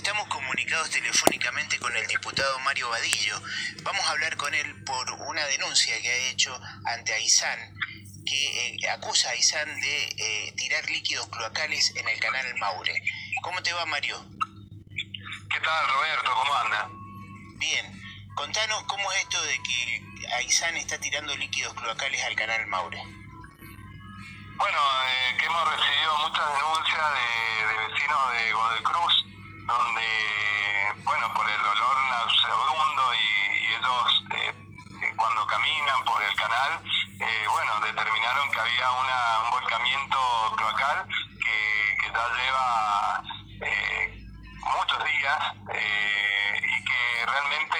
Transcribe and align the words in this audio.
Estamos 0.00 0.28
comunicados 0.28 0.88
telefónicamente 0.88 1.78
con 1.78 1.94
el 1.94 2.06
diputado 2.06 2.58
Mario 2.60 2.88
Vadillo. 2.88 3.38
Vamos 3.82 4.00
a 4.06 4.12
hablar 4.12 4.34
con 4.38 4.54
él 4.54 4.82
por 4.84 5.10
una 5.28 5.44
denuncia 5.44 6.00
que 6.00 6.08
ha 6.08 6.16
hecho 6.30 6.58
ante 6.86 7.12
Aizán, 7.12 7.58
que 8.24 8.76
eh, 8.76 8.88
acusa 8.88 9.28
a 9.28 9.32
Aizán 9.32 9.68
de 9.78 10.04
eh, 10.16 10.54
tirar 10.56 10.88
líquidos 10.88 11.28
cloacales 11.28 11.94
en 11.96 12.08
el 12.08 12.18
canal 12.18 12.46
Maure. 12.56 13.02
¿Cómo 13.42 13.62
te 13.62 13.74
va, 13.74 13.84
Mario? 13.84 14.24
¿Qué 14.88 15.60
tal, 15.60 15.88
Roberto? 15.88 16.30
¿Cómo 16.34 16.54
anda? 16.54 16.88
Bien. 17.58 18.02
Contanos 18.34 18.82
cómo 18.84 19.12
es 19.12 19.20
esto 19.20 19.42
de 19.42 19.62
que 19.62 20.26
Aizán 20.36 20.78
está 20.78 20.98
tirando 20.98 21.36
líquidos 21.36 21.74
cloacales 21.74 22.24
al 22.24 22.36
canal 22.36 22.66
Maure. 22.68 23.02
Bueno, 24.56 24.78
eh, 25.06 25.36
que 25.38 25.44
hemos 25.44 25.76
recibido 25.76 26.18
muchas 26.26 26.54
denuncias 26.54 27.06
de, 27.12 27.66
de 27.66 27.88
vecinos 27.88 28.32
de 28.32 28.82
Cruz 28.82 29.29
donde, 29.70 30.94
bueno, 31.04 31.32
por 31.32 31.48
el 31.48 31.60
olor 31.60 31.96
nauseabundo 32.10 33.14
y, 33.14 33.18
y 33.18 33.74
ellos 33.74 34.24
eh, 34.34 34.54
eh, 35.02 35.12
cuando 35.16 35.46
caminan 35.46 36.04
por 36.04 36.20
el 36.22 36.34
canal, 36.34 36.82
eh, 37.20 37.46
bueno, 37.48 37.80
determinaron 37.80 38.50
que 38.50 38.60
había 38.60 38.90
una, 38.90 39.40
un 39.44 39.50
volcamiento 39.50 40.18
cloacal 40.56 41.06
que, 41.42 41.96
que 42.00 42.12
ya 42.12 42.28
lleva 42.36 43.22
muchos 44.76 45.04
días 45.04 45.40
y 45.68 46.84
que 46.84 47.26
realmente 47.26 47.78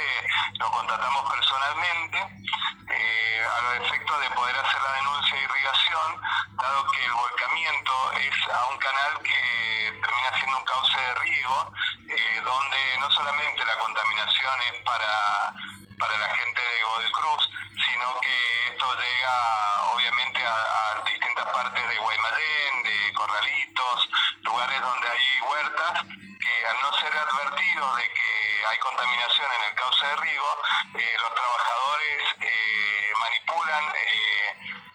lo 0.59 0.71
contratamos 0.71 1.31
personalmente 1.31 2.19
a 2.19 3.61
los 3.63 3.87
efectos 3.87 4.21
de 4.21 4.31
poder 4.31 4.57
hacer 4.57 4.81
la 4.83 4.93
denuncia 4.93 5.37
de 5.37 5.45
irrigación, 5.45 6.21
dado 6.57 6.91
que 6.91 7.05
el 7.05 7.13
volcamiento 7.13 8.13
es 8.13 8.35
a 8.53 8.67
un 8.67 8.79
canal 8.79 9.19
que 9.23 10.01
termina 10.03 10.31
siendo 10.37 10.59
un 10.59 10.65
cauce 10.65 11.01
de 11.01 11.15
riego 11.15 11.73
eh, 12.09 12.41
donde 12.45 12.81
no 13.01 13.11
solamente 13.11 13.65
la 13.65 13.79
contaminación 13.79 14.61
es 14.73 14.83
para, 14.85 15.55
para 15.99 16.19
la 16.19 16.29
gente 16.37 16.61
de 16.61 16.83
Godoy 16.83 17.13
Cruz, 17.13 17.51
sino 17.89 18.21
que 18.21 18.69
esto 18.69 18.95
llega 18.95 19.93
obviamente 19.95 20.45
a, 20.47 21.03
distintas 21.07 21.47
partes 21.47 21.89
de 21.89 21.97
Guaymallén, 21.97 22.83
de 22.83 23.13
Corralitos, 23.15 24.09
lugares 24.43 24.81
donde 24.83 25.09
hay 25.09 25.41
huertas, 25.41 26.05
que 26.41 26.67
al 26.67 26.77
no 26.83 26.93
ser 27.01 27.17
advertidos 27.17 27.97
de 27.97 28.13
que 28.13 28.65
hay 28.69 28.79
contaminación 28.79 29.49
en 29.51 29.63
el 29.71 29.75
cauce 29.77 30.07
de 30.07 30.17
riego, 30.17 30.63
eh, 30.95 31.17
los 31.23 31.35
trabajadores 31.35 32.23
eh, 32.41 33.13
manipulan 33.19 33.85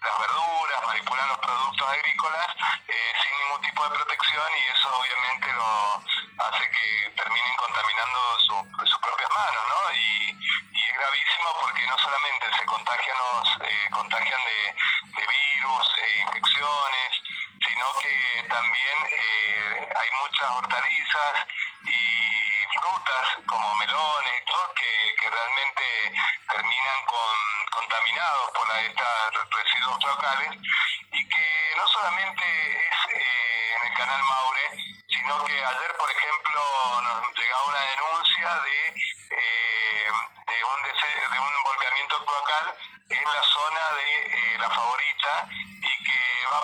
las 0.02 0.18
verduras, 0.20 0.86
manipulan 0.86 1.28
los 1.28 1.38
productos 1.38 1.88
agrícolas 1.88 2.46
sin 2.86 3.38
ningún 3.42 3.62
tipo 3.62 3.82
de 3.82 3.96
protección 3.96 4.46
y 4.58 4.62
eso 4.70 4.96
obviamente 4.96 5.52
lo 5.52 6.02
hace 6.38 6.70
que 6.70 7.10
terminen 7.16 7.56
contaminando 7.56 8.38
sus 8.40 8.98
propias 8.98 9.30
manos, 9.30 9.64
¿no? 9.68 9.94
Y, 9.94 10.36
es 10.76 11.38
no 11.86 11.98
solamente 11.98 12.46
se 12.58 12.64
contagian 12.66 13.16
los 13.18 13.48
eh, 13.62 13.88
contagian 13.90 14.40
de, 14.44 15.26
virus, 15.26 15.94
e 15.98 16.20
infecciones, 16.20 17.10
sino 17.66 17.86
que 18.00 18.46
también 18.48 18.96
eh, 19.10 19.88
hay 19.96 20.10
muchas 20.22 20.50
hortalizas 20.50 21.46
y 21.84 22.78
frutas 22.78 23.38
como 23.46 23.74
melones 23.76 24.44
todo 24.46 24.74
que, 24.74 25.14
que 25.20 25.30
realmente 25.30 26.12
terminan 26.50 27.04
con, 27.06 27.36
contaminados 27.72 28.50
por 28.50 28.68
la, 28.68 28.80
estos 28.82 29.50
residuos 29.50 30.04
locales 30.04 30.50
y 31.12 31.28
que 31.28 31.72
no 31.76 31.86
solamente 31.88 32.44
es 32.44 33.14
eh, 33.14 33.74
en 33.76 33.86
el 33.88 33.94
canal 33.94 34.22
Maure, 34.22 34.70
sino 35.08 35.44
que 35.44 35.64
ayer, 35.64 35.96
por 35.96 36.10
ejemplo, 36.10 36.60
nos 37.02 37.38
llegaba 37.38 37.64
una 37.64 37.80
denuncia 37.80 38.60
de, 38.60 38.88
eh, 39.30 40.10
de, 40.46 40.64
un, 40.64 40.82
de 40.82 41.40
un 41.40 41.62
volcamiento 41.64 42.24
cloacal 42.24 42.74
en 43.10 43.24
la 43.24 43.42
zona 43.42 43.80
de 43.96 44.54
eh, 44.54 44.58
La 44.58 44.70
Favorita 44.70 45.48
y 45.50 46.04
que 46.04 46.46
va 46.50 46.60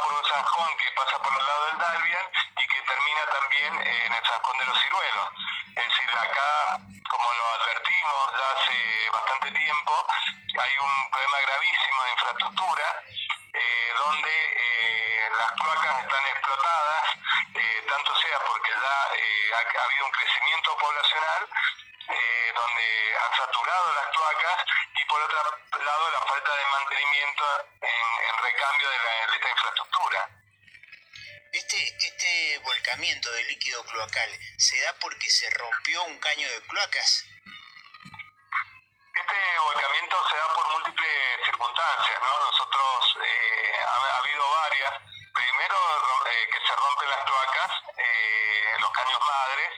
que 0.77 0.91
pasa 0.93 1.19
por 1.23 1.33
el 1.33 1.47
lado 1.47 1.67
del 1.67 1.79
Dalvian 1.79 2.27
y 2.57 2.67
que 2.67 2.83
termina 2.83 3.27
también 3.27 3.87
en 3.87 4.13
el 4.13 4.25
zanjón 4.25 4.59
de 4.59 4.67
los 4.67 4.81
ciruelos. 4.81 5.29
Es 5.77 5.85
decir, 5.85 6.11
acá, 6.11 6.79
como 7.11 7.33
lo 7.33 7.47
advertimos 7.55 8.33
ya 8.39 8.51
hace 8.53 9.11
bastante 9.11 9.51
tiempo, 9.53 10.07
hay 10.59 10.79
un 10.79 11.11
problema 11.11 11.39
gravísimo 11.41 12.05
de 12.05 12.11
infraestructura 12.11 13.03
eh, 13.55 13.93
donde 13.97 15.31
las 15.39 15.53
cloacas 15.53 16.03
están 16.03 16.27
explotadas 16.27 17.23
tanto 17.93 18.17
sea 18.17 18.39
porque 18.47 18.73
ya 18.73 19.17
eh, 19.17 19.53
ha, 19.55 19.85
habido 19.85 20.07
un 20.07 20.13
crecimiento 20.13 20.77
poblacional 20.79 21.49
eh, 22.09 22.53
donde 22.55 23.17
han 23.21 23.37
saturado 23.37 23.93
las 23.93 24.07
cloacas 24.17 24.65
y 24.95 25.05
por 25.05 25.21
otro 25.23 25.39
lado 25.85 26.11
la 26.11 26.21
falta 26.21 26.57
de 26.57 26.65
mantenimiento 26.67 27.45
en, 27.83 28.39
recambio 28.43 28.89
de, 28.91 28.97
esta 29.37 29.51
infraestructura. 29.51 30.29
Este, 31.53 31.77
este 31.99 32.59
volcamiento 32.65 33.31
de 33.31 33.45
líquido 33.45 33.85
cloacal 33.85 34.31
se 34.57 34.81
da 34.81 34.95
porque 35.01 35.29
se 35.29 35.51
rompió 35.51 36.03
un 36.05 36.19
caño 36.19 36.49
de 36.51 36.63
cloacas. 36.63 37.27
Este 39.15 39.59
volcamiento 39.61 40.17
se 40.31 40.37
da 40.37 40.55
por 40.55 40.73
múltiples 40.73 41.45
circunstancias, 41.45 42.21
¿no? 42.23 42.41
Nosotros 42.41 43.19
eh, 43.23 43.73
ha, 43.87 44.17
habido 44.17 44.51
varias. 44.51 44.93
Primero 45.35 45.77
que 46.51 46.59
se 46.67 46.77
rompen 46.77 47.11
las 47.11 47.25
cloacas 47.25 47.71
eh, 47.99 48.77
los 48.81 48.91
caños 48.93 49.21
madres. 49.21 49.71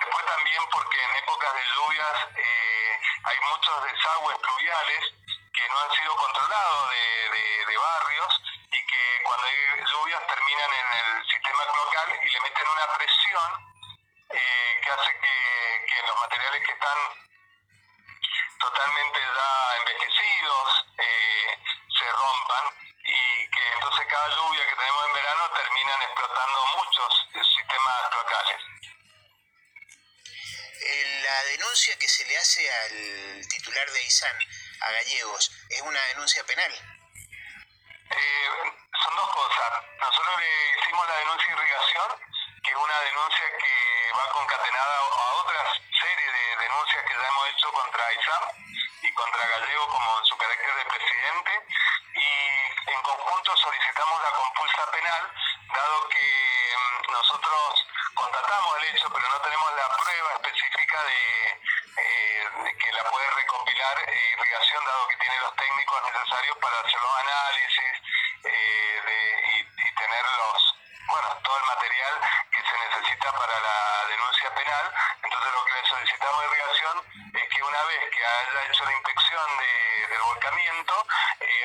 Después 0.00 0.26
también 0.26 0.62
porque 0.72 1.02
en 1.02 1.16
épocas 1.16 1.54
de 1.54 1.62
lluvias 1.74 2.28
eh, 2.36 3.00
hay 3.24 3.38
muchos 3.48 3.84
desagües 3.84 4.38
pluviales 4.38 5.14
que 5.54 5.68
no 5.68 5.78
han 5.78 5.90
sido 5.92 6.16
controlados 6.16 6.90
de, 6.90 7.78
barrios 7.78 8.42
y 8.70 8.86
que 8.86 9.22
cuando 9.24 9.46
hay 9.46 9.71
terminan 10.20 10.70
en 10.72 10.92
el 10.92 11.24
sistema 11.26 11.64
cloacal 11.72 12.20
y 12.22 12.28
le 12.28 12.40
meten 12.40 12.68
una 12.68 12.98
presión 12.98 13.50
eh, 14.30 14.80
que 14.82 14.90
hace 14.90 15.20
que, 15.20 16.02
los 16.06 16.18
materiales 16.18 16.66
que 16.66 16.72
están 16.72 16.98
totalmente 18.58 19.20
ya 19.20 19.76
envejecidos 19.76 20.84
se 21.98 22.12
rompan 22.12 22.64
y 23.04 23.50
que 23.50 23.72
entonces 23.74 24.06
cada 24.08 24.28
lluvia 24.28 24.66
que 24.68 24.76
tenemos 24.76 25.06
en 25.06 25.14
verano 25.14 25.50
terminan 25.54 26.02
explotando 26.02 26.66
muchos 26.76 27.28
sistemas 27.32 28.14
locales. 28.14 28.56
La 31.22 31.44
denuncia 31.44 31.96
que 31.98 32.08
se 32.08 32.24
le 32.26 32.36
hace 32.36 32.72
al 32.72 33.48
titular 33.48 33.90
de 33.90 34.02
ISAN, 34.02 34.36
a 34.80 34.90
Gallegos, 34.90 35.50
¿es 35.70 35.80
una 35.82 36.02
denuncia 36.08 36.44
penal? 36.44 36.91
Eh, 38.12 38.48
son 39.02 39.16
dos 39.16 39.30
cosas. 39.32 39.72
Nosotros 40.00 40.40
le 40.40 40.78
hicimos 40.78 41.08
la 41.08 41.16
denuncia 41.16 41.46
de 41.46 41.62
irrigación, 41.62 42.08
que 42.62 42.70
es 42.70 42.76
una 42.76 42.98
denuncia 43.00 43.46
que 43.58 44.12
va 44.12 44.32
concatenada 44.32 44.98
a 44.98 45.32
otras 45.34 45.80
series 46.00 46.32
de 46.32 46.56
denuncias 46.56 47.04
que 47.04 47.14
ya 47.14 47.28
hemos 47.28 47.48
hecho 47.48 47.72
contra 47.72 48.12
ISAN 48.12 48.42
y 49.02 49.12
contra 49.14 49.46
Gallego 49.46 49.88
como 49.88 50.18
en 50.18 50.24
su 50.26 50.36
carácter 50.36 50.74
de 50.74 50.84
presidente 50.84 51.66
y 52.14 52.90
en 52.90 53.02
conjunto 53.02 53.56
solicitamos 53.56 54.22
la 54.22 54.30
compulsa 54.32 54.90
penal, 54.90 55.32
dado 55.72 56.08
que 56.08 56.74
mm, 56.76 57.12
nosotros 57.12 57.86
constatamos 58.14 58.76
el 58.78 58.84
hecho, 58.94 59.08
pero 59.12 59.28
no 59.28 59.40
tenemos 59.40 59.74
la 59.74 59.88
prueba 59.96 60.32
específica 60.34 61.02
de, 61.04 61.62
eh, 61.96 62.76
que 62.78 62.92
la 62.92 63.04
puede 63.10 63.30
recopilar 63.30 63.98
eh, 64.08 64.32
irrigación, 64.36 64.84
dado 64.84 65.08
que 65.08 65.16
tiene 65.16 65.40
los 65.40 65.56
técnicos 65.56 66.02
necesarios 66.12 66.56
para 66.58 66.80
hacer 66.80 67.00
los 67.00 67.16
análisis 67.18 68.01
eh, 68.44 69.66
y, 69.76 69.94
tener 69.94 70.24
los, 70.24 70.74
bueno, 71.08 71.28
todo 71.44 71.58
el 71.58 71.64
material 71.64 72.14
que 72.50 72.62
se 72.62 72.78
necesita 72.78 73.32
para 73.32 73.60
la 73.60 74.06
denuncia 74.08 74.54
penal. 74.54 74.92
Entonces 75.22 75.52
lo 75.52 75.64
que 75.64 75.72
le 75.74 75.88
solicitamos 75.88 76.42
a 76.42 76.46
irrigación 76.46 76.96
es 77.34 77.54
que 77.54 77.62
una 77.62 77.82
vez 77.84 78.10
que 78.10 78.24
haya 78.24 78.64
hecho 78.66 78.84
la 78.84 78.92
inspección 78.92 79.46
de, 79.58 80.06
del 80.08 80.22
volcamiento, 80.22 81.06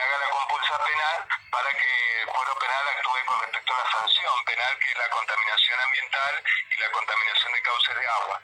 haga 0.02 0.18
la 0.20 0.30
compulsa 0.30 0.78
penal 0.84 1.28
para 1.50 1.72
que 1.74 2.22
el 2.22 2.30
fuero 2.30 2.60
penal 2.60 2.88
actúe 2.90 3.26
con 3.26 3.42
respecto 3.42 3.74
a 3.74 3.84
la 3.84 3.92
sanción 3.92 4.46
penal, 4.46 4.80
que 4.80 4.92
es 4.92 4.98
la 4.98 5.10
contaminación 5.10 5.80
ambiental 5.80 6.44
y 6.72 6.80
la 6.80 6.92
contaminación 6.92 7.54
de 7.54 7.62
cauces 7.62 7.96
de 7.96 8.08
agua. 8.08 8.42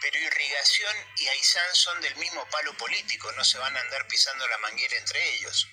Pero 0.00 0.18
irrigación 0.18 0.96
y 1.16 1.28
Aysán 1.28 1.74
son 1.74 2.00
del 2.00 2.16
mismo 2.16 2.44
palo 2.50 2.74
político, 2.74 3.30
no 3.32 3.44
se 3.44 3.58
van 3.58 3.76
a 3.76 3.80
andar 3.80 4.06
pisando 4.08 4.46
la 4.48 4.58
manguera 4.58 4.96
entre 4.96 5.22
ellos. 5.34 5.68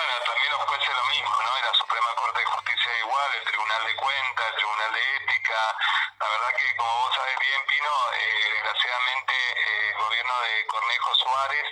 Bueno, 0.00 0.14
también 0.24 0.50
los 0.52 0.62
jueces 0.62 0.96
lo 0.96 1.04
mismo, 1.12 1.42
¿no? 1.42 1.60
la 1.60 1.74
Suprema 1.74 2.14
Corte 2.16 2.38
de 2.40 2.46
Justicia 2.46 2.98
igual, 3.00 3.34
el 3.34 3.44
Tribunal 3.44 3.84
de 3.84 3.96
Cuentas, 3.96 4.46
el 4.48 4.54
Tribunal 4.54 4.92
de 4.94 5.16
Ética. 5.16 5.76
La 6.18 6.26
verdad 6.26 6.56
que, 6.56 6.76
como 6.76 7.00
vos 7.00 7.14
sabés 7.14 7.36
bien, 7.38 7.60
Pino, 7.68 7.92
eh, 8.14 8.48
desgraciadamente 8.50 9.34
eh, 9.36 9.90
el 9.90 9.98
gobierno 9.98 10.40
de 10.40 10.66
Cornejo 10.68 11.14
Suárez 11.16 11.66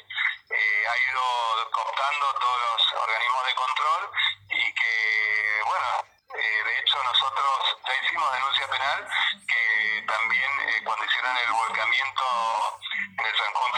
eh, 0.50 0.84
ha 0.90 0.98
ido 1.08 1.70
cooptando 1.72 2.34
todos 2.34 2.60
los 2.68 2.92
organismos 3.00 3.46
de 3.46 3.54
control 3.54 4.10
y 4.50 4.74
que, 4.74 5.62
bueno, 5.64 5.88
de 6.28 6.78
hecho 6.80 7.02
nosotros 7.02 7.78
ya 7.86 7.94
hicimos 7.96 8.30
denuncia 8.34 8.68
penal 8.68 9.08
que 9.48 10.04
también 10.06 10.84
cuando 10.84 11.04
hicieron 11.06 11.34
el 11.34 11.52
volcamiento 11.52 12.78
en 12.92 13.24
el 13.24 13.36
San 13.36 13.52
Juan 13.54 13.72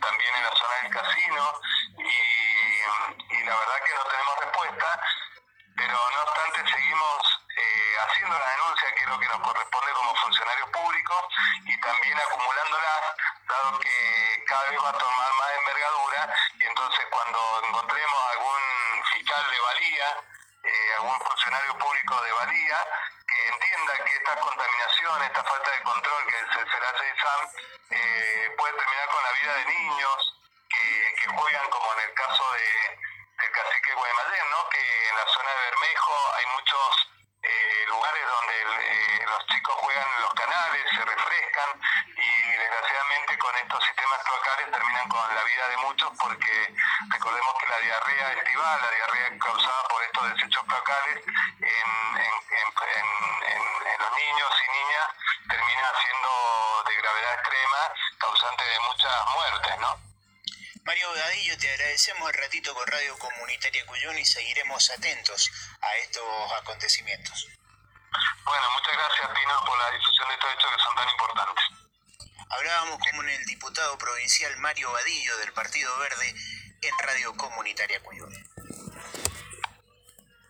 también 0.00 0.34
en 0.36 0.44
la 0.44 0.56
zona 0.56 0.74
del 0.82 0.92
casino, 0.92 1.60
la 3.44 3.56
verdad 3.56 3.82
que 3.84 3.94
no 3.94 4.04
tenemos 4.04 4.38
respuesta, 4.40 5.00
pero 5.76 6.10
no 6.10 6.22
obstante 6.22 6.70
seguimos 6.70 7.44
haciendo 8.04 8.38
la 8.38 8.50
denuncia, 8.50 8.94
que 8.94 9.02
es 9.02 9.08
lo 9.08 9.18
que 9.18 9.28
nos 9.28 9.40
corresponde 9.40 9.92
como 9.92 10.14
funcionarios 10.16 10.68
públicos, 10.70 11.24
y 11.64 11.80
también 11.80 12.18
acumulándolas, 12.18 13.00
dado 13.48 13.78
que 13.78 14.44
cada 14.46 14.70
vez 14.70 14.80
va 14.82 14.90
a 14.90 14.98
tomar 14.98 15.32
más 15.32 15.50
envergadura, 15.58 16.34
y 16.58 16.64
entonces 16.64 17.06
cuando 17.10 17.62
encontremos 17.68 18.20
algún 18.32 19.04
fiscal 19.12 19.50
de 19.50 19.60
valía, 19.60 20.08
eh, 20.64 20.94
algún 20.96 21.20
funcionario 21.20 21.78
público 21.78 22.22
de 22.22 22.32
valía, 22.32 22.78
que 23.26 23.48
entienda 23.48 24.04
que 24.04 24.16
esta 24.16 24.36
contaminación, 24.36 25.22
esta 25.22 25.44
falta 25.44 25.70
de 25.70 25.82
control 25.82 26.26
que 26.26 26.38
se 26.38 26.70
será 26.70 26.92
CESAM, 26.98 27.48
eh, 27.90 28.54
puede 28.56 28.72
terminar 28.74 29.08
con 29.08 29.22
la 29.22 29.32
vida 29.32 29.54
de 29.54 29.64
niños 29.66 30.34
que, 30.68 31.14
que 31.20 31.26
juegan, 31.28 31.70
como 31.70 31.92
en 31.94 32.00
el 32.00 32.14
caso 32.14 32.52
de, 32.52 32.98
del 33.40 33.50
cacique 33.50 33.94
Guaymallén, 33.94 34.50
¿no? 34.50 34.68
que 34.70 35.08
en 35.08 35.16
la 35.16 35.26
zona 35.26 35.50
de 35.50 35.60
Bermejo 35.70 36.34
hay 36.36 36.46
muchos 36.46 37.14
eh, 37.44 37.84
lugares 37.88 38.22
donde 38.26 38.54
eh, 38.56 39.26
los 39.26 39.46
chicos 39.46 39.74
juegan 39.76 40.06
en 40.16 40.22
los 40.22 40.32
canales, 40.32 40.82
se 40.88 41.04
refrescan 41.04 41.80
y 42.16 42.50
desgraciadamente 42.56 43.38
con 43.38 43.54
estos 43.56 43.84
sistemas 43.84 44.24
cloacales 44.24 44.70
terminan 44.70 45.08
con 45.08 45.34
la 45.34 45.44
vida 45.44 45.68
de 45.68 45.76
muchos 45.94 46.10
porque 46.20 46.74
recordemos 47.08 47.54
que 47.60 47.66
la 47.68 47.78
diarrea 47.78 48.32
estival, 48.32 48.80
la 48.82 48.90
diarrea 48.90 49.38
causada 49.38 49.88
por 49.88 50.02
estos 50.02 50.34
desechos 50.34 50.64
cloacales 50.66 51.22
en, 51.24 51.88
los 54.00 54.12
niños 54.16 54.50
y 54.64 54.70
niñas 54.72 55.08
termina 55.48 55.92
siendo 56.02 56.84
de 56.88 56.96
gravedad 56.96 57.34
extrema, 57.34 57.92
causante 58.18 58.64
de 58.64 58.80
muchas 58.80 59.26
muertes, 59.34 59.78
¿no? 59.78 60.00
Mario 60.84 61.12
Gadillo, 61.12 61.58
te 61.58 61.70
agradecemos 61.70 62.28
el 62.28 62.42
ratito 62.42 62.74
con 62.74 62.86
Radio 62.86 63.16
Comunitaria 63.18 63.86
Cuyón 63.86 64.18
y 64.18 64.24
seguiremos 64.24 64.90
atentos 64.90 65.50
a 65.80 65.96
estos 65.96 66.52
acontecimientos. 66.60 67.46
Bueno, 68.44 68.70
muchas 68.72 68.96
gracias 68.96 69.28
Pino 69.28 69.64
por 69.64 69.78
la 69.78 69.90
difusión 69.92 70.28
de 70.28 70.34
estos 70.34 70.52
hechos 70.54 70.70
que 70.72 70.82
son 70.82 70.96
tan 70.96 71.08
importantes. 71.08 71.73
Hablábamos 72.56 73.00
con 73.00 73.28
el 73.28 73.44
diputado 73.46 73.98
provincial 73.98 74.56
Mario 74.58 74.92
Vadillo 74.92 75.36
del 75.38 75.52
Partido 75.52 75.90
Verde 75.98 76.34
en 76.82 76.92
Radio 77.04 77.34
Comunitaria 77.36 78.00
Cuyón. 78.00 78.32